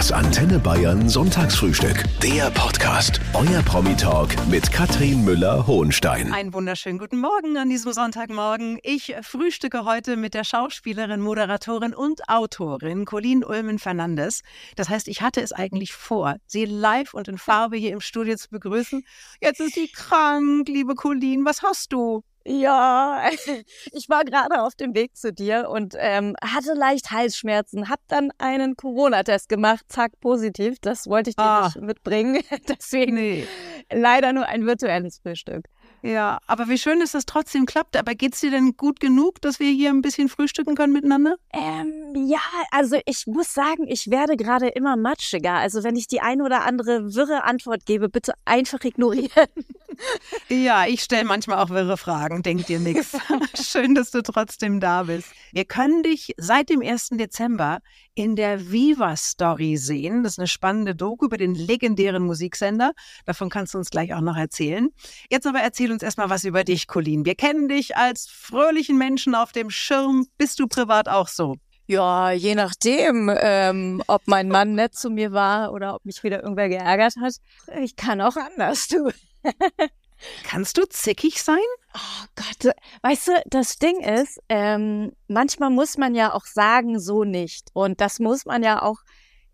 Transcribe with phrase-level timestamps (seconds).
[0.00, 2.04] Das Antenne Bayern Sonntagsfrühstück.
[2.22, 3.20] Der Podcast.
[3.34, 6.32] Euer Promi-Talk mit Katrin Müller-Hohenstein.
[6.32, 8.78] Einen wunderschönen guten Morgen an diesem Sonntagmorgen.
[8.82, 14.40] Ich frühstücke heute mit der Schauspielerin, Moderatorin und Autorin Colleen Ulmen Fernandes.
[14.74, 18.36] Das heißt, ich hatte es eigentlich vor, sie live und in Farbe hier im Studio
[18.36, 19.04] zu begrüßen.
[19.42, 21.44] Jetzt ist sie krank, liebe Colleen.
[21.44, 22.22] Was hast du?
[22.46, 23.28] Ja,
[23.92, 28.30] ich war gerade auf dem Weg zu dir und ähm, hatte leicht Halsschmerzen, hab dann
[28.38, 30.78] einen Corona-Test gemacht, zack, positiv.
[30.80, 31.64] Das wollte ich dir ah.
[31.66, 32.42] nicht mitbringen.
[32.68, 33.46] Deswegen nee.
[33.92, 35.66] leider nur ein virtuelles Frühstück.
[36.02, 37.96] Ja, aber wie schön, dass das trotzdem klappt.
[37.96, 41.36] Aber geht's dir denn gut genug, dass wir hier ein bisschen frühstücken können miteinander?
[41.52, 42.40] Ähm, ja,
[42.70, 45.54] also ich muss sagen, ich werde gerade immer matschiger.
[45.54, 49.48] Also wenn ich die ein oder andere wirre Antwort gebe, bitte einfach ignorieren.
[50.48, 53.16] Ja, ich stelle manchmal auch wirre Fragen, denk dir nichts.
[53.70, 55.28] Schön, dass du trotzdem da bist.
[55.52, 57.10] Wir können dich seit dem 1.
[57.12, 57.80] Dezember
[58.14, 60.22] in der Viva Story sehen.
[60.22, 62.92] Das ist eine spannende Doku über den legendären Musiksender.
[63.24, 64.90] Davon kannst du uns gleich auch noch erzählen.
[65.30, 67.24] Jetzt aber erzähl uns erstmal was über dich, Colleen.
[67.24, 70.26] Wir kennen dich als fröhlichen Menschen auf dem Schirm.
[70.36, 71.56] Bist du privat auch so?
[71.86, 76.42] Ja, je nachdem, ähm, ob mein Mann nett zu mir war oder ob mich wieder
[76.42, 77.34] irgendwer geärgert hat.
[77.80, 79.10] Ich kann auch anders, du.
[80.44, 81.58] Kannst du zickig sein?
[81.94, 87.24] Oh Gott, weißt du, das Ding ist, ähm, manchmal muss man ja auch sagen, so
[87.24, 87.70] nicht.
[87.72, 88.98] Und das muss man ja auch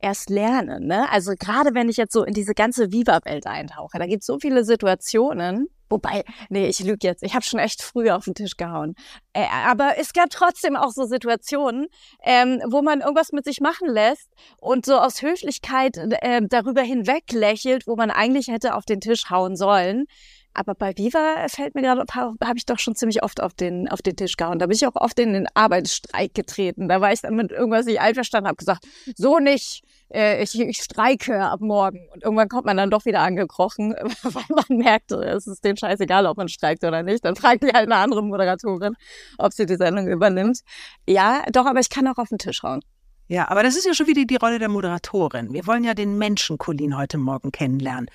[0.00, 0.86] erst lernen.
[0.86, 1.10] Ne?
[1.10, 4.38] Also gerade wenn ich jetzt so in diese ganze Viva-Welt eintauche, da gibt es so
[4.38, 7.22] viele Situationen, Wobei, nee, ich lüge jetzt.
[7.22, 8.94] Ich habe schon echt früh auf den Tisch gehauen.
[9.32, 11.86] Äh, aber es gab trotzdem auch so Situationen,
[12.24, 14.28] ähm, wo man irgendwas mit sich machen lässt
[14.60, 19.30] und so aus Höflichkeit äh, darüber hinweg lächelt, wo man eigentlich hätte auf den Tisch
[19.30, 20.06] hauen sollen.
[20.56, 24.00] Aber bei Viva fällt mir gerade, habe ich doch schon ziemlich oft auf den, auf
[24.00, 24.58] den Tisch gehauen.
[24.58, 26.88] Da bin ich auch oft in den Arbeitsstreik getreten.
[26.88, 30.78] Da war ich dann mit irgendwas nicht einverstanden, habe gesagt, so nicht, äh, ich, ich
[30.78, 32.08] streike ab morgen.
[32.14, 36.24] Und irgendwann kommt man dann doch wieder angekrochen, weil man merkt, es ist denen scheißegal,
[36.24, 37.22] ob man streikt oder nicht.
[37.24, 38.94] Dann fragt die halt eine andere Moderatorin,
[39.36, 40.60] ob sie die Sendung übernimmt.
[41.06, 42.80] Ja, doch, aber ich kann auch auf den Tisch hauen.
[43.28, 45.52] Ja, aber das ist ja schon wieder die Rolle der Moderatorin.
[45.52, 48.08] Wir wollen ja den Menschen Colin heute Morgen kennenlernen.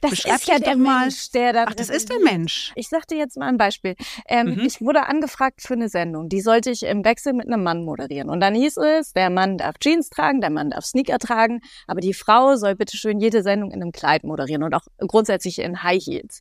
[0.00, 1.64] Das Beschreib ist ja der Mensch, der da.
[1.68, 2.72] Ach, das ist der Mensch.
[2.74, 3.96] Ich sag dir jetzt mal ein Beispiel.
[4.28, 4.60] Ähm, mhm.
[4.60, 6.28] Ich wurde angefragt für eine Sendung.
[6.28, 8.28] Die sollte ich im Wechsel mit einem Mann moderieren.
[8.28, 12.00] Und dann hieß es, der Mann darf Jeans tragen, der Mann darf Sneaker tragen, aber
[12.00, 15.82] die Frau soll bitte schön jede Sendung in einem Kleid moderieren und auch grundsätzlich in
[15.82, 16.40] High Heels.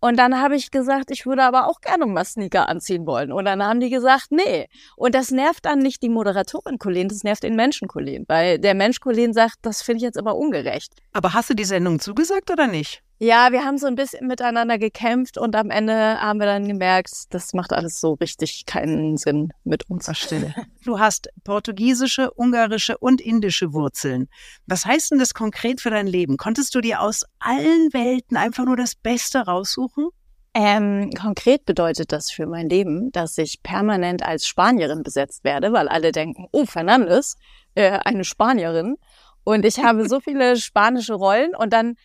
[0.00, 3.32] Und dann habe ich gesagt, ich würde aber auch gerne mal Sneaker anziehen wollen.
[3.32, 4.68] Und dann haben die gesagt, nee.
[4.96, 8.24] Und das nervt dann nicht die Moderatorin Colleen, das nervt den Menschen Colleen.
[8.26, 10.94] Weil der Mensch Colleen sagt, das finde ich jetzt aber ungerecht.
[11.12, 13.02] Aber hast du die Sendung zugesagt oder nicht?
[13.22, 17.10] Ja, wir haben so ein bisschen miteinander gekämpft und am Ende haben wir dann gemerkt,
[17.28, 20.06] das macht alles so richtig keinen Sinn mit uns.
[20.06, 20.54] Verstehe.
[20.86, 24.30] Du hast portugiesische, ungarische und indische Wurzeln.
[24.66, 26.38] Was heißt denn das konkret für dein Leben?
[26.38, 30.08] Konntest du dir aus allen Welten einfach nur das Beste raussuchen?
[30.54, 35.88] Ähm, konkret bedeutet das für mein Leben, dass ich permanent als Spanierin besetzt werde, weil
[35.88, 37.36] alle denken, oh, Fernandes,
[37.74, 38.96] äh, eine Spanierin.
[39.44, 41.96] Und ich habe so viele spanische Rollen und dann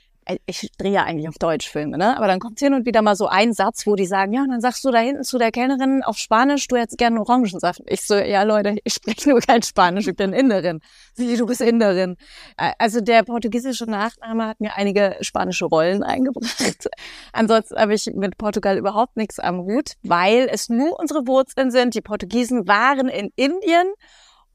[0.46, 2.18] ich drehe ja eigentlich auf Deutsch Filme, ne?
[2.18, 4.50] Aber dann kommt hin und wieder mal so ein Satz, wo die sagen, ja, und
[4.50, 7.82] dann sagst du da hinten zu der Kellnerin auf Spanisch, du hättest gerne Orangensaft.
[7.86, 10.80] Ich so, ja Leute, ich spreche nur kein Spanisch, ich bin Inderin.
[11.16, 12.16] Wie, du bist Inderin.
[12.58, 16.88] Äh, also der portugiesische Nachname hat mir einige spanische Rollen eingebracht.
[17.34, 21.94] Ansonsten habe ich mit Portugal überhaupt nichts am Hut, weil es nur unsere Wurzeln sind.
[21.94, 23.94] Die Portugiesen waren in Indien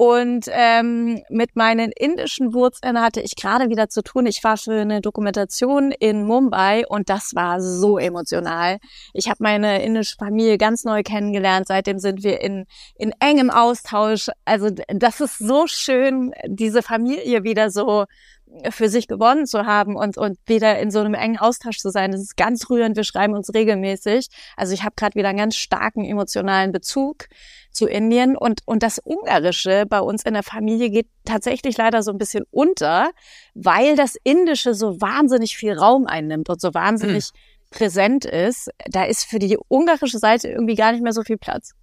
[0.01, 4.25] und ähm, mit meinen indischen Wurzeln hatte ich gerade wieder zu tun.
[4.25, 8.79] Ich war für eine Dokumentation in Mumbai und das war so emotional.
[9.13, 11.67] Ich habe meine indische Familie ganz neu kennengelernt.
[11.69, 14.31] Seitdem sind wir in, in engem Austausch.
[14.47, 18.07] Also das ist so schön, diese Familie wieder so
[18.71, 22.13] für sich gewonnen zu haben und, und wieder in so einem engen Austausch zu sein.
[22.13, 22.97] Das ist ganz rührend.
[22.97, 24.29] Wir schreiben uns regelmäßig.
[24.57, 27.29] Also ich habe gerade wieder einen ganz starken emotionalen Bezug
[27.71, 32.11] zu Indien und, und das Ungarische bei uns in der Familie geht tatsächlich leider so
[32.11, 33.11] ein bisschen unter,
[33.55, 37.71] weil das Indische so wahnsinnig viel Raum einnimmt und so wahnsinnig mhm.
[37.71, 38.71] präsent ist.
[38.87, 41.75] Da ist für die ungarische Seite irgendwie gar nicht mehr so viel Platz.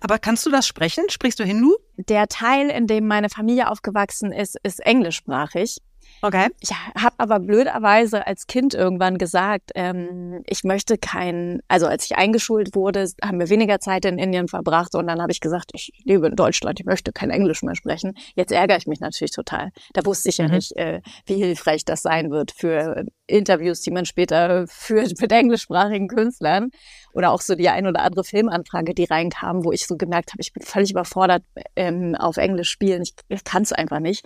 [0.00, 1.04] Aber kannst du das sprechen?
[1.08, 1.76] Sprichst du Hindu?
[1.96, 5.78] Der Teil, in dem meine Familie aufgewachsen ist, ist englischsprachig.
[6.20, 6.48] Okay.
[6.60, 12.16] Ich habe aber blöderweise als Kind irgendwann gesagt, ähm, ich möchte kein, also als ich
[12.16, 15.92] eingeschult wurde, haben wir weniger Zeit in Indien verbracht und dann habe ich gesagt, ich
[16.04, 18.14] lebe in Deutschland, ich möchte kein Englisch mehr sprechen.
[18.34, 19.70] Jetzt ärgere ich mich natürlich total.
[19.92, 20.54] Da wusste ich ja mhm.
[20.54, 26.08] nicht, äh, wie hilfreich das sein wird für Interviews, die man später führt mit englischsprachigen
[26.08, 26.70] Künstlern
[27.12, 30.40] oder auch so die ein oder andere Filmanfrage, die reinkam, wo ich so gemerkt habe,
[30.40, 31.42] ich bin völlig überfordert
[31.76, 33.02] ähm, auf Englisch spielen.
[33.02, 34.24] Ich, ich kann es einfach nicht.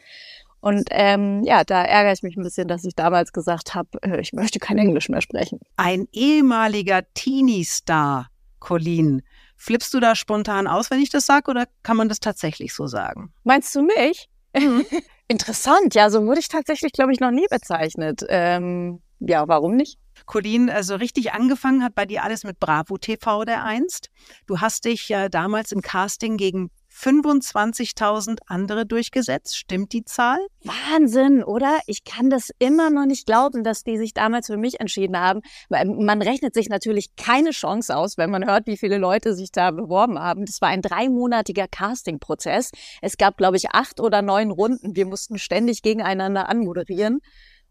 [0.63, 4.21] Und ähm, ja, da ärgere ich mich ein bisschen, dass ich damals gesagt habe, äh,
[4.21, 5.59] ich möchte kein Englisch mehr sprechen.
[5.77, 8.29] Ein ehemaliger Teenie-Star,
[8.61, 9.23] Colleen.
[9.57, 12.87] Flippst du da spontan aus, wenn ich das sage, oder kann man das tatsächlich so
[12.87, 13.33] sagen?
[13.43, 14.29] Meinst du mich?
[14.57, 14.87] Mhm.
[15.29, 18.25] Interessant, ja, so wurde ich tatsächlich, glaube ich, noch nie bezeichnet.
[18.29, 19.99] Ähm, ja, warum nicht?
[20.27, 24.11] Colleen, also richtig angefangen hat bei dir alles mit Bravo TV der einst.
[24.47, 29.57] Du hast dich ja damals im Casting gegen 25.000 andere durchgesetzt.
[29.57, 30.39] Stimmt die Zahl?
[30.63, 31.81] Wahnsinn, oder?
[31.87, 35.41] Ich kann das immer noch nicht glauben, dass die sich damals für mich entschieden haben.
[35.69, 39.71] Man rechnet sich natürlich keine Chance aus, wenn man hört, wie viele Leute sich da
[39.71, 40.45] beworben haben.
[40.45, 42.71] Das war ein dreimonatiger Castingprozess.
[43.01, 44.95] Es gab, glaube ich, acht oder neun Runden.
[44.95, 47.21] Wir mussten ständig gegeneinander anmoderieren.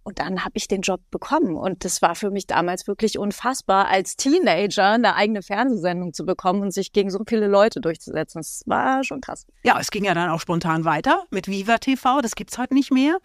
[0.04, 1.56] Und dann habe ich den Job bekommen.
[1.56, 6.62] Und das war für mich damals wirklich unfassbar, als Teenager eine eigene Fernsehsendung zu bekommen
[6.62, 8.40] und sich gegen so viele Leute durchzusetzen.
[8.40, 9.46] Das war schon krass.
[9.64, 12.22] Ja, es ging ja dann auch spontan weiter mit Viva TV.
[12.22, 13.18] Das gibt's heute nicht mehr.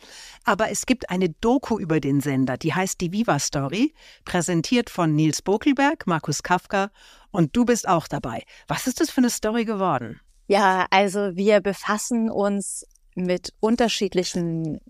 [0.45, 3.95] Aber es gibt eine Doku über den Sender, die heißt die Viva Story,
[4.25, 6.91] präsentiert von Nils Bokelberg, Markus Kafka.
[7.31, 8.43] Und du bist auch dabei.
[8.69, 10.21] Was ist das für eine Story geworden?
[10.47, 14.81] Ja, also wir befassen uns mit unterschiedlichen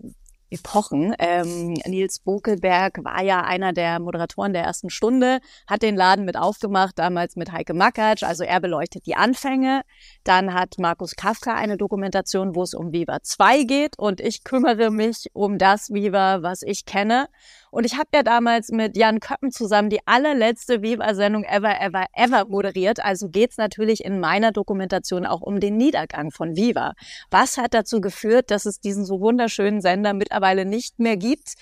[0.49, 1.13] Epochen.
[1.19, 6.37] Ähm, Nils Bokelberg war ja einer der Moderatoren der ersten Stunde, hat den Laden mit
[6.37, 8.23] aufgemacht, damals mit Heike Makatsch.
[8.23, 9.81] Also er beleuchtet die Anfänge.
[10.23, 14.91] Dann hat Markus Kafka eine Dokumentation, wo es um Viva 2 geht und ich kümmere
[14.91, 17.27] mich um das Viva, was ich kenne.
[17.71, 22.45] Und ich habe ja damals mit Jan Köppen zusammen die allerletzte Viva-Sendung ever, ever, ever
[22.47, 23.03] moderiert.
[23.03, 26.93] Also geht's natürlich in meiner Dokumentation auch um den Niedergang von Viva.
[27.29, 31.55] Was hat dazu geführt, dass es diesen so wunderschönen Sender mittlerweile nicht mehr gibt?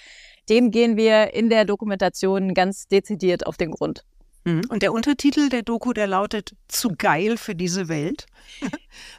[0.50, 4.04] Dem gehen wir in der Dokumentation ganz dezidiert auf den Grund.
[4.46, 4.62] Mhm.
[4.70, 8.28] Und der Untertitel der Doku, der lautet Zu geil für diese Welt.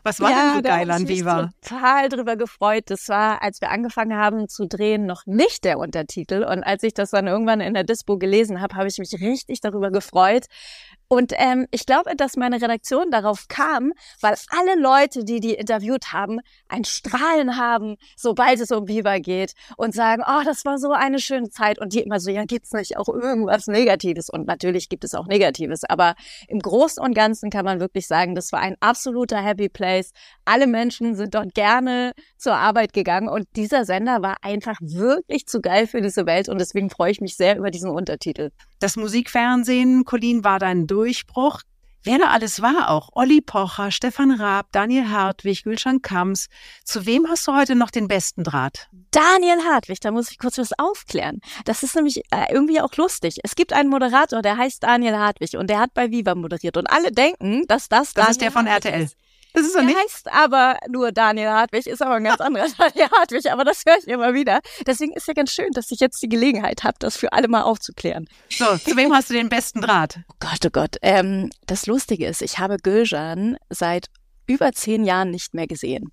[0.04, 1.50] Was war ja, denn so geil an Viva?
[1.62, 2.84] Ich total drüber gefreut.
[2.86, 6.44] Das war, als wir angefangen haben zu drehen, noch nicht der Untertitel.
[6.44, 9.60] Und als ich das dann irgendwann in der Dispo gelesen habe, habe ich mich richtig
[9.60, 10.46] darüber gefreut,
[11.08, 16.12] und ähm, ich glaube, dass meine Redaktion darauf kam, weil alle Leute, die die interviewt
[16.12, 20.90] haben, ein Strahlen haben, sobald es um Biber geht und sagen, oh, das war so
[20.90, 21.78] eine schöne Zeit.
[21.78, 24.28] Und die immer so, ja, gibt's nicht auch irgendwas Negatives?
[24.28, 26.16] Und natürlich gibt es auch Negatives, aber
[26.48, 30.12] im Großen und Ganzen kann man wirklich sagen, das war ein absoluter Happy Place.
[30.44, 35.60] Alle Menschen sind dort gerne zur Arbeit gegangen und dieser Sender war einfach wirklich zu
[35.60, 38.50] geil für diese Welt und deswegen freue ich mich sehr über diesen Untertitel.
[38.78, 41.62] Das Musikfernsehen, Colin, war dein Durchbruch.
[42.06, 43.08] Wer da alles war auch?
[43.14, 46.46] Olli Pocher, Stefan Raab, Daniel Hartwig, Gülschan Kams.
[46.84, 48.88] Zu wem hast du heute noch den besten Draht?
[49.10, 51.40] Daniel Hartwig, da muss ich kurz was aufklären.
[51.64, 53.38] Das ist nämlich äh, irgendwie auch lustig.
[53.42, 56.86] Es gibt einen Moderator, der heißt Daniel Hartwig und der hat bei Viva moderiert und
[56.86, 59.02] alle denken, dass das Das Daniel ist der von RTL.
[59.02, 59.16] Ist.
[59.56, 59.96] Das ist er nicht.
[59.96, 63.96] heißt aber nur Daniel Hartwig, ist aber ein ganz anderer Daniel Hartwig, aber das höre
[63.96, 64.60] ich immer wieder.
[64.86, 67.62] Deswegen ist ja ganz schön, dass ich jetzt die Gelegenheit habe, das für alle mal
[67.62, 68.28] aufzuklären.
[68.50, 70.18] So, zu wem hast du den besten Draht?
[70.28, 70.96] Oh Gott, oh Gott.
[71.00, 74.08] Ähm, das Lustige ist, ich habe Gülcan seit
[74.46, 76.12] über zehn Jahren nicht mehr gesehen.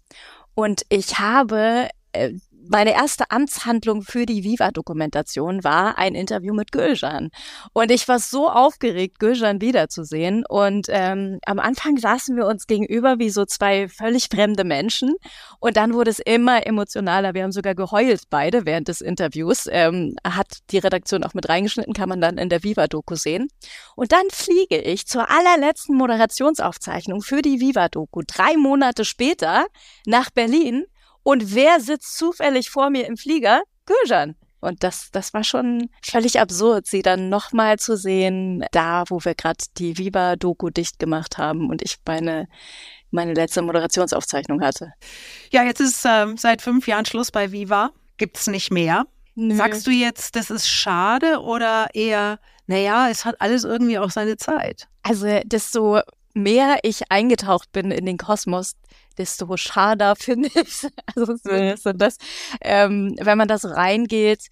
[0.55, 2.31] Und ich habe äh,
[2.69, 7.29] meine erste Amtshandlung für die Viva-Dokumentation war ein Interview mit Gülcan.
[7.73, 10.45] Und ich war so aufgeregt, Gülcan wiederzusehen.
[10.47, 15.15] Und ähm, am Anfang saßen wir uns gegenüber wie so zwei völlig fremde Menschen.
[15.59, 17.33] Und dann wurde es immer emotionaler.
[17.33, 19.67] Wir haben sogar geheult beide während des Interviews.
[19.69, 23.49] Ähm, hat die Redaktion auch mit reingeschnitten, kann man dann in der Viva-Doku sehen.
[23.95, 29.65] Und dann fliege ich zur allerletzten Moderationsaufzeichnung für die Viva-Doku drei Monate später
[30.05, 30.85] nach Berlin
[31.23, 33.63] und wer sitzt zufällig vor mir im Flieger?
[33.85, 34.35] Gülcan.
[34.59, 39.35] Und das, das war schon völlig absurd, sie dann nochmal zu sehen, da, wo wir
[39.35, 42.47] gerade die Viva-Doku dicht gemacht haben und ich meine,
[43.11, 44.93] meine letzte Moderationsaufzeichnung hatte.
[45.51, 47.91] Ja, jetzt ist äh, seit fünf Jahren Schluss bei Viva.
[48.15, 49.05] Gibt's nicht mehr.
[49.35, 49.55] Nö.
[49.55, 54.37] Sagst du jetzt, das ist schade oder eher, naja, es hat alles irgendwie auch seine
[54.37, 54.87] Zeit?
[55.01, 55.99] Also, desto
[56.33, 58.73] mehr ich eingetaucht bin in den Kosmos,
[59.17, 60.87] desto schader finde ich.
[61.15, 61.35] Also
[61.75, 62.17] so das,
[62.61, 64.47] ähm, wenn man das reingeht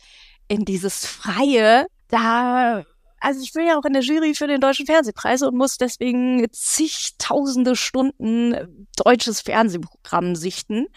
[0.48, 2.84] in dieses Freie, da
[3.22, 6.48] also ich bin ja auch in der Jury für den Deutschen Fernsehpreis und muss deswegen
[6.52, 10.88] zigtausende Stunden deutsches Fernsehprogramm sichten.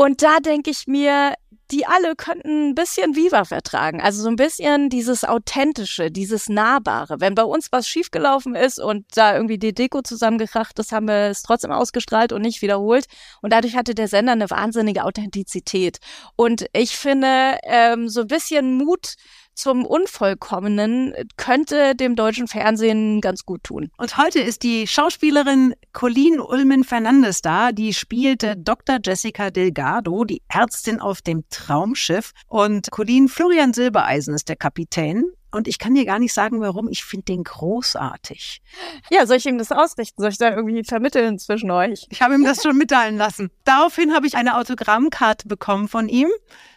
[0.00, 1.34] Und da denke ich mir,
[1.70, 4.00] die alle könnten ein bisschen Viva vertragen.
[4.00, 7.20] Also so ein bisschen dieses Authentische, dieses Nahbare.
[7.20, 11.28] Wenn bei uns was schiefgelaufen ist und da irgendwie die Deko zusammengekracht das haben wir
[11.28, 13.04] es trotzdem ausgestrahlt und nicht wiederholt.
[13.42, 15.98] Und dadurch hatte der Sender eine wahnsinnige Authentizität.
[16.34, 19.16] Und ich finde, ähm, so ein bisschen Mut
[19.60, 23.90] zum Unvollkommenen könnte dem deutschen Fernsehen ganz gut tun.
[23.98, 27.72] Und heute ist die Schauspielerin Colleen Ulmen Fernandes da.
[27.72, 28.98] Die spielte Dr.
[29.04, 32.32] Jessica Delgado, die Ärztin auf dem Traumschiff.
[32.48, 35.24] Und Colleen Florian Silbereisen ist der Kapitän.
[35.52, 36.88] Und ich kann dir gar nicht sagen, warum.
[36.88, 38.62] Ich finde den großartig.
[39.10, 40.22] Ja, soll ich ihm das ausrichten?
[40.22, 42.06] Soll ich da irgendwie vermitteln zwischen euch?
[42.10, 43.50] Ich habe ihm das schon mitteilen lassen.
[43.64, 46.28] Daraufhin habe ich eine Autogrammkarte bekommen von ihm.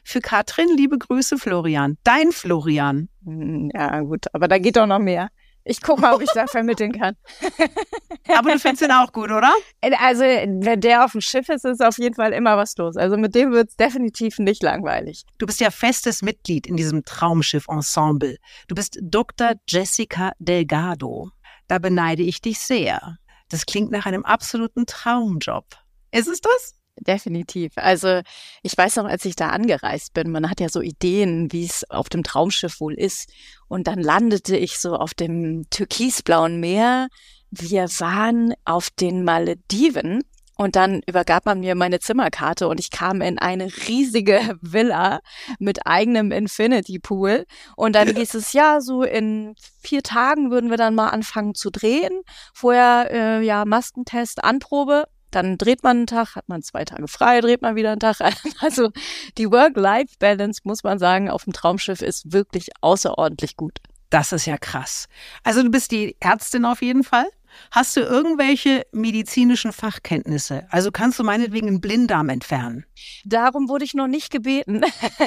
[0.03, 1.98] Für Katrin, liebe Grüße, Florian.
[2.03, 3.10] Dein Florian.
[3.25, 5.30] Hm, ja, gut, aber da geht doch noch mehr.
[5.65, 7.15] Ich gucke mal, ob ich da vermitteln kann.
[8.36, 9.53] Aber du findest ihn auch gut, oder?
[10.00, 12.98] Also, wenn der auf dem Schiff ist, ist auf jeden Fall immer was los.
[12.98, 15.24] Also mit dem wird es definitiv nicht langweilig.
[15.38, 18.38] Du bist ja festes Mitglied in diesem Traumschiff-Ensemble.
[18.67, 19.53] Du bist Dr.
[19.67, 21.29] Jessica Delgado.
[21.67, 23.17] Da beneide ich dich sehr.
[23.50, 25.65] Das klingt nach einem absoluten Traumjob.
[26.12, 26.75] Ist es das?
[27.00, 27.73] Definitiv.
[27.75, 28.21] Also
[28.62, 31.89] ich weiß noch, als ich da angereist bin, man hat ja so Ideen, wie es
[31.89, 33.31] auf dem Traumschiff wohl ist.
[33.67, 37.07] Und dann landete ich so auf dem türkisblauen Meer.
[37.50, 40.21] Wir waren auf den Malediven
[40.55, 45.19] und dann übergab man mir meine Zimmerkarte und ich kam in eine riesige Villa
[45.57, 47.45] mit eigenem Infinity Pool.
[47.75, 51.71] Und dann hieß es, ja, so in vier Tagen würden wir dann mal anfangen zu
[51.71, 52.21] drehen.
[52.53, 57.41] Vorher, äh, ja, Maskentest, Anprobe dann dreht man einen Tag, hat man zwei Tage frei,
[57.41, 58.17] dreht man wieder einen Tag.
[58.59, 58.91] Also
[59.37, 63.79] die Work-Life-Balance, muss man sagen, auf dem Traumschiff ist wirklich außerordentlich gut.
[64.09, 65.07] Das ist ja krass.
[65.43, 67.25] Also du bist die Ärztin auf jeden Fall.
[67.72, 70.65] Hast du irgendwelche medizinischen Fachkenntnisse?
[70.69, 72.86] Also kannst du meinetwegen einen Blinddarm entfernen?
[73.25, 74.81] Darum wurde ich noch nicht gebeten.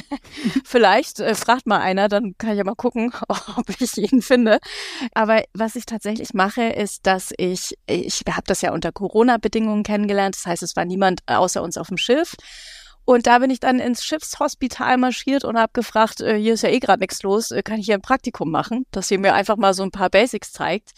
[0.64, 4.58] Vielleicht äh, fragt mal einer, dann kann ich ja mal gucken, ob ich ihn finde.
[5.14, 10.36] Aber was ich tatsächlich mache, ist, dass ich, ich habe das ja unter Corona-Bedingungen kennengelernt.
[10.36, 12.34] Das heißt, es war niemand außer uns auf dem Schiff.
[13.06, 16.70] Und da bin ich dann ins Schiffshospital marschiert und habe gefragt, äh, hier ist ja
[16.70, 19.56] eh gerade nichts los, äh, kann ich hier ein Praktikum machen, dass sie mir einfach
[19.56, 20.90] mal so ein paar Basics zeigt.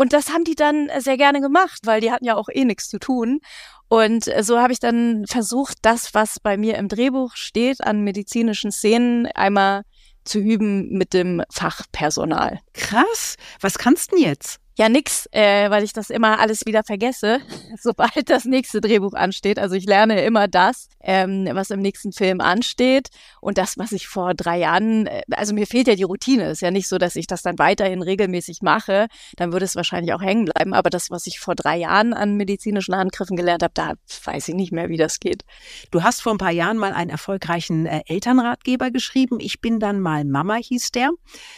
[0.00, 2.88] Und das haben die dann sehr gerne gemacht, weil die hatten ja auch eh nichts
[2.88, 3.40] zu tun.
[3.88, 8.02] Und äh, so habe ich dann versucht, das, was bei mir im Drehbuch steht an
[8.02, 9.82] medizinischen Szenen, einmal
[10.24, 12.60] zu üben mit dem Fachpersonal.
[12.72, 13.36] Krass.
[13.60, 14.59] Was kannst du denn jetzt?
[14.80, 17.40] Ja, nix, äh, weil ich das immer alles wieder vergesse,
[17.78, 19.58] sobald das nächste Drehbuch ansteht.
[19.58, 23.10] Also ich lerne immer das, ähm, was im nächsten Film ansteht
[23.42, 26.48] und das, was ich vor drei Jahren, äh, also mir fehlt ja die Routine.
[26.48, 29.08] Ist ja nicht so, dass ich das dann weiterhin regelmäßig mache.
[29.36, 30.72] Dann würde es wahrscheinlich auch hängen bleiben.
[30.72, 33.92] Aber das, was ich vor drei Jahren an medizinischen Handgriffen gelernt habe, da
[34.24, 35.44] weiß ich nicht mehr, wie das geht.
[35.90, 39.40] Du hast vor ein paar Jahren mal einen erfolgreichen äh, Elternratgeber geschrieben.
[39.40, 41.10] Ich bin dann mal Mama hieß der.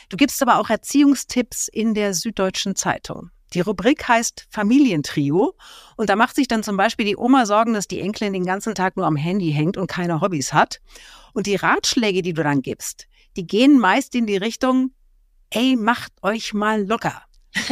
[0.09, 3.12] Du gibst aber auch Erziehungstipps in der Süddeutschen Zeitung.
[3.55, 5.55] Die Rubrik heißt Familientrio
[5.97, 8.75] und da macht sich dann zum Beispiel die Oma Sorgen, dass die Enkelin den ganzen
[8.75, 10.81] Tag nur am Handy hängt und keine Hobbys hat.
[11.35, 13.07] Und die Ratschläge, die du dann gibst,
[13.37, 14.93] die gehen meist in die Richtung,
[15.51, 17.23] ey, macht euch mal locker.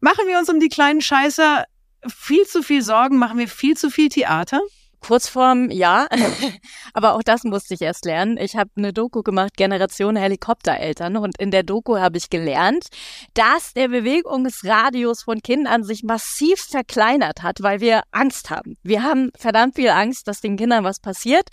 [0.00, 1.64] machen wir uns um die kleinen Scheißer
[2.06, 4.60] viel zu viel Sorgen, machen wir viel zu viel Theater?
[5.00, 6.06] Kurzform, ja.
[6.92, 8.36] Aber auch das musste ich erst lernen.
[8.36, 11.16] Ich habe eine Doku gemacht, Generation Helikoptereltern.
[11.16, 12.86] Und in der Doku habe ich gelernt,
[13.34, 18.76] dass der Bewegungsradius von Kindern sich massiv verkleinert hat, weil wir Angst haben.
[18.82, 21.48] Wir haben verdammt viel Angst, dass den Kindern was passiert.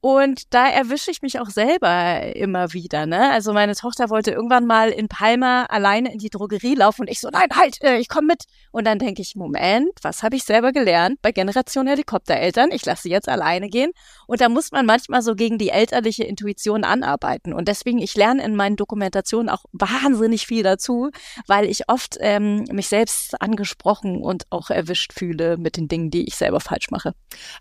[0.00, 3.04] Und da erwische ich mich auch selber immer wieder.
[3.04, 3.30] Ne?
[3.30, 7.20] Also meine Tochter wollte irgendwann mal in Palma alleine in die Drogerie laufen und ich
[7.20, 8.44] so, nein, halt, äh, ich komme mit.
[8.72, 12.70] Und dann denke ich, Moment, was habe ich selber gelernt bei Generation Helikoptereltern?
[12.72, 13.90] Ich lasse sie jetzt alleine gehen.
[14.26, 17.52] Und da muss man manchmal so gegen die elterliche Intuition anarbeiten.
[17.52, 21.10] Und deswegen, ich lerne in meinen Dokumentationen auch wahnsinnig viel dazu,
[21.46, 26.26] weil ich oft ähm, mich selbst angesprochen und auch erwischt fühle mit den Dingen, die
[26.26, 27.14] ich selber falsch mache.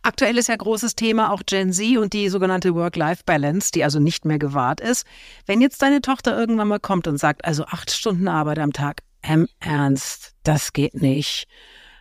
[0.03, 4.25] Aktuell ist ja großes Thema auch Gen Z und die sogenannte Work-Life-Balance, die also nicht
[4.25, 5.05] mehr gewahrt ist.
[5.45, 9.01] Wenn jetzt deine Tochter irgendwann mal kommt und sagt, also acht Stunden Arbeit am Tag,
[9.21, 11.47] im Ernst, das geht nicht.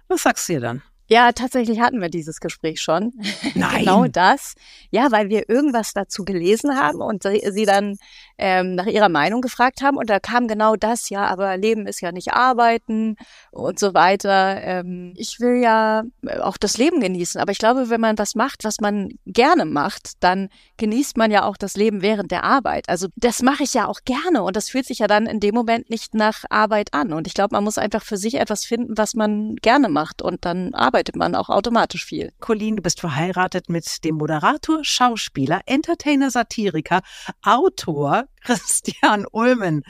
[0.09, 0.83] Was sagst du ihr dann?
[1.11, 3.15] Ja, tatsächlich hatten wir dieses Gespräch schon.
[3.55, 3.79] Nein.
[3.79, 4.55] genau das.
[4.91, 7.97] Ja, weil wir irgendwas dazu gelesen haben und sie dann
[8.37, 9.97] ähm, nach ihrer Meinung gefragt haben.
[9.97, 13.17] Und da kam genau das, ja, aber Leben ist ja nicht arbeiten
[13.51, 14.61] und so weiter.
[14.63, 16.03] Ähm, ich will ja
[16.43, 17.41] auch das Leben genießen.
[17.41, 21.45] Aber ich glaube, wenn man was macht, was man gerne macht, dann genießt man ja
[21.45, 22.91] auch das Leben während der Arbeit.
[22.91, 25.55] Also das mache ich ja auch gerne und das fühlt sich ja dann in dem
[25.55, 27.15] Moment nicht nach Arbeit an.
[27.15, 30.45] Und ich glaube, man muss einfach für sich etwas finden, was man gerne macht und
[30.45, 32.33] dann arbeitet arbeitet man auch automatisch viel.
[32.41, 37.03] Colleen, du bist verheiratet mit dem Moderator, Schauspieler, Entertainer, Satiriker,
[37.41, 39.85] Autor Christian Ulmen.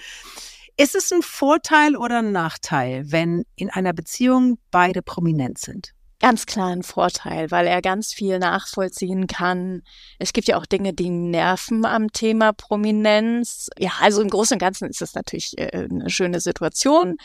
[0.76, 5.94] Ist es ein Vorteil oder ein Nachteil, wenn in einer Beziehung beide prominent sind?
[6.20, 9.82] ganz klar ein Vorteil, weil er ganz viel nachvollziehen kann.
[10.18, 13.68] Es gibt ja auch Dinge, die nerven am Thema Prominenz.
[13.78, 17.18] Ja, also im Großen und Ganzen ist es natürlich äh, eine schöne Situation.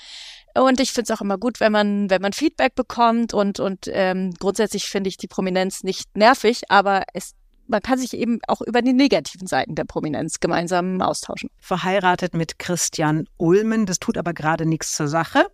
[0.55, 3.89] Und ich finde es auch immer gut, wenn man, wenn man Feedback bekommt und, und
[3.91, 7.33] ähm, grundsätzlich finde ich die Prominenz nicht nervig, aber es
[7.67, 11.49] man kann sich eben auch über die negativen Seiten der Prominenz gemeinsam austauschen.
[11.59, 15.47] Verheiratet mit Christian Ulmen, das tut aber gerade nichts zur Sache,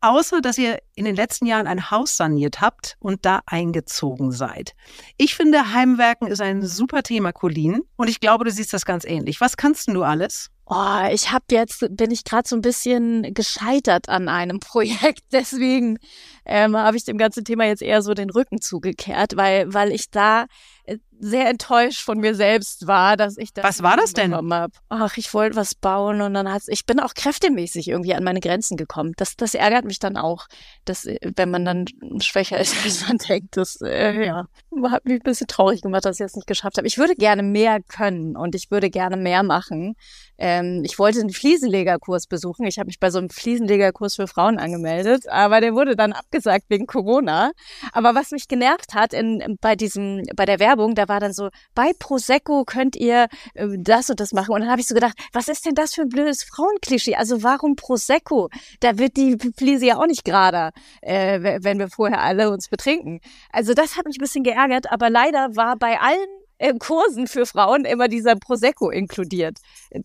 [0.00, 4.74] außer dass ihr in den letzten Jahren ein Haus saniert habt und da eingezogen seid.
[5.16, 9.04] Ich finde, Heimwerken ist ein super Thema, Colin, und ich glaube, du siehst das ganz
[9.04, 9.40] ähnlich.
[9.40, 10.50] Was kannst du alles?
[10.72, 15.24] Oh, ich habe jetzt, bin ich gerade so ein bisschen gescheitert an einem Projekt.
[15.32, 15.98] Deswegen
[16.44, 20.10] ähm, habe ich dem ganzen Thema jetzt eher so den Rücken zugekehrt, weil, weil ich
[20.12, 20.46] da
[20.84, 23.64] äh, sehr enttäuscht von mir selbst war, dass ich das.
[23.64, 24.34] Was war das denn?
[24.34, 24.70] Hab.
[24.88, 28.40] Ach, ich wollte was bauen und dann hat's, ich bin auch kräftemäßig irgendwie an meine
[28.40, 29.12] Grenzen gekommen.
[29.16, 30.46] Das, das ärgert mich dann auch,
[30.86, 31.84] dass, äh, wenn man dann
[32.20, 34.46] schwächer ist, als man denkt, das, äh, ja,
[34.90, 36.86] hat mich ein bisschen traurig gemacht, dass ich es nicht geschafft habe.
[36.86, 39.96] Ich würde gerne mehr können und ich würde gerne mehr machen.
[40.38, 42.66] Ähm, ich wollte einen Fliesenlegerkurs besuchen.
[42.66, 46.64] Ich habe mich bei so einem Fliesenlegerkurs für Frauen angemeldet, aber der wurde dann abgesagt
[46.68, 47.52] wegen Corona.
[47.92, 51.50] Aber was mich genervt hat in, bei diesem, bei der Werbung, da war dann so,
[51.74, 54.54] bei Prosecco könnt ihr äh, das und das machen.
[54.54, 57.16] Und dann habe ich so gedacht, was ist denn das für ein blödes Frauenklischee?
[57.16, 58.48] Also warum Prosecco?
[58.80, 63.20] Da wird die Fliese ja auch nicht gerader, äh, wenn wir vorher alle uns betrinken.
[63.52, 67.44] Also das hat mich ein bisschen geärgert, aber leider war bei allen äh, Kursen für
[67.44, 69.58] Frauen immer dieser Prosecco inkludiert.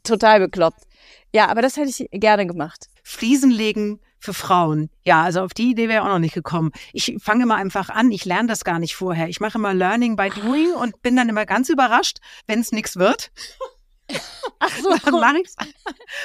[0.04, 0.84] Total bekloppt.
[1.34, 2.88] Ja, aber das hätte ich gerne gemacht.
[3.04, 4.90] Fliesen legen für Frauen.
[5.04, 6.72] Ja, also auf die Idee wäre auch noch nicht gekommen.
[6.94, 9.28] Ich fange immer einfach an, ich lerne das gar nicht vorher.
[9.28, 12.18] Ich mache immer Learning by Doing und bin dann immer ganz überrascht,
[12.48, 13.32] wenn es nichts wird.
[14.60, 14.96] Ach so.
[15.04, 15.56] Dann mache ich es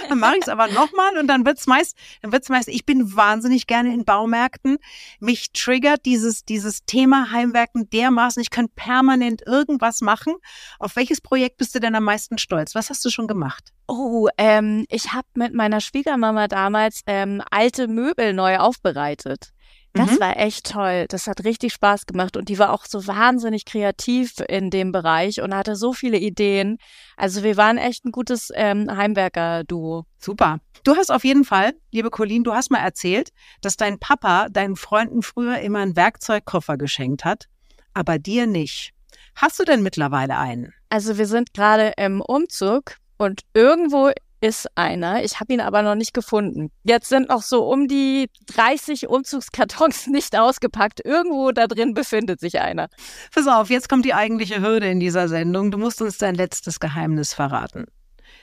[0.08, 3.66] dann mach ich's aber nochmal und dann wird's meist, dann wird's meist, ich bin wahnsinnig
[3.66, 4.78] gerne in Baumärkten.
[5.18, 8.40] Mich triggert dieses, dieses Thema Heimwerken dermaßen.
[8.40, 10.34] Ich kann permanent irgendwas machen.
[10.78, 12.74] Auf welches Projekt bist du denn am meisten stolz?
[12.74, 13.72] Was hast du schon gemacht?
[13.86, 19.52] Oh, ähm, ich habe mit meiner Schwiegermama damals ähm, alte Möbel neu aufbereitet.
[19.92, 20.20] Das mhm.
[20.20, 21.06] war echt toll.
[21.08, 25.42] Das hat richtig Spaß gemacht und die war auch so wahnsinnig kreativ in dem Bereich
[25.42, 26.78] und hatte so viele Ideen.
[27.16, 30.04] Also wir waren echt ein gutes ähm, Heimwerker-Duo.
[30.18, 30.60] Super.
[30.84, 34.76] Du hast auf jeden Fall, liebe Colleen, du hast mal erzählt, dass dein Papa deinen
[34.76, 37.46] Freunden früher immer einen Werkzeugkoffer geschenkt hat,
[37.92, 38.92] aber dir nicht.
[39.34, 40.72] Hast du denn mittlerweile einen?
[40.88, 45.22] Also wir sind gerade im Umzug und irgendwo ist einer.
[45.24, 46.70] Ich habe ihn aber noch nicht gefunden.
[46.82, 51.04] Jetzt sind noch so um die 30 Umzugskartons nicht ausgepackt.
[51.04, 52.88] Irgendwo da drin befindet sich einer.
[53.34, 55.70] Pass auf, jetzt kommt die eigentliche Hürde in dieser Sendung.
[55.70, 57.86] Du musst uns dein letztes Geheimnis verraten.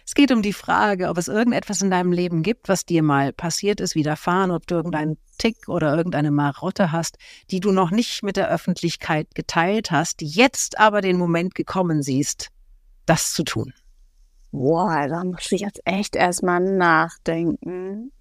[0.05, 3.33] Es geht um die Frage, ob es irgendetwas in deinem Leben gibt, was dir mal
[3.33, 7.17] passiert ist, widerfahren, ob du irgendeinen Tick oder irgendeine Marotte hast,
[7.51, 12.49] die du noch nicht mit der Öffentlichkeit geteilt hast, jetzt aber den Moment gekommen siehst,
[13.05, 13.73] das zu tun.
[14.51, 18.12] Boah, da muss ich jetzt echt erstmal nachdenken.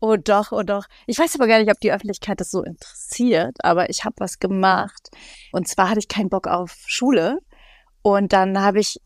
[0.00, 0.86] Oh doch, oh doch.
[1.06, 4.38] Ich weiß aber gar nicht, ob die Öffentlichkeit das so interessiert, aber ich habe was
[4.38, 5.10] gemacht.
[5.52, 7.38] Und zwar hatte ich keinen Bock auf Schule.
[8.02, 9.00] Und dann habe ich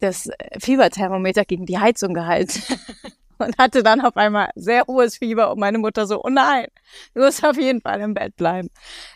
[0.00, 0.28] das
[0.60, 2.60] Fieberthermometer gegen die Heizung gehalten.
[3.38, 6.66] und hatte dann auf einmal sehr hohes Fieber und meine Mutter so, oh nein,
[7.14, 8.68] du musst auf jeden Fall im Bett bleiben.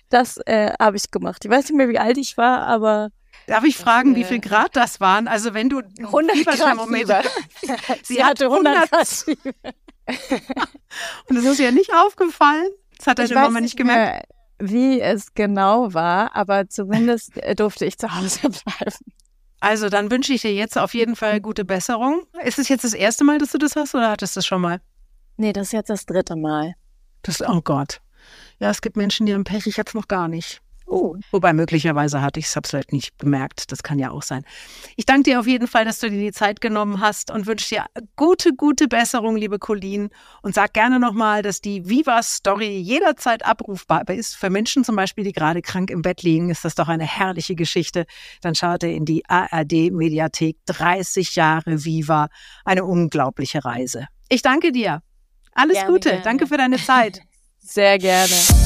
[0.09, 1.45] Das äh, habe ich gemacht.
[1.45, 3.11] Ich weiß nicht mehr, wie alt ich war, aber
[3.47, 5.29] Darf ich fragen, wie viel Grad das waren?
[5.29, 7.23] Also wenn du 100 Grad Fieber.
[8.03, 9.53] Sie hatte 100 Grad Fieber.
[11.29, 12.69] Und das ist ja nicht aufgefallen.
[12.97, 14.27] Das hat deine Mama nicht gemerkt.
[14.59, 18.97] wie es genau war, aber zumindest durfte ich zu Hause bleiben.
[19.61, 22.23] Also dann wünsche ich dir jetzt auf jeden Fall gute Besserung.
[22.43, 24.61] Ist es jetzt das erste Mal, dass du das hast oder hattest du das schon
[24.61, 24.81] mal?
[25.37, 26.75] Nee, das ist jetzt das dritte Mal.
[27.23, 28.01] Das, oh Gott.
[28.59, 30.61] Ja, es gibt Menschen, die haben Pech, ich jetzt noch gar nicht.
[30.89, 31.17] Oh.
[31.33, 33.73] Wobei möglicherweise hatte ich es, habe halt nicht bemerkt.
[33.73, 34.45] Das kann ja auch sein.
[34.95, 37.75] Ich danke dir auf jeden Fall, dass du dir die Zeit genommen hast und wünsche
[37.75, 40.11] dir gute, gute Besserung, liebe Colleen.
[40.43, 44.37] Und sag gerne nochmal, dass die Viva Story jederzeit abrufbar ist.
[44.37, 47.57] Für Menschen zum Beispiel, die gerade krank im Bett liegen, ist das doch eine herrliche
[47.57, 48.07] Geschichte.
[48.41, 52.29] Dann schaut ihr in die ARD Mediathek 30 Jahre Viva.
[52.65, 54.07] Eine unglaubliche Reise.
[54.29, 55.03] Ich danke dir.
[55.53, 56.09] Alles gerne, Gute.
[56.11, 56.25] Gerne.
[56.25, 57.23] Danke für deine Zeit.
[57.59, 58.66] Sehr gerne.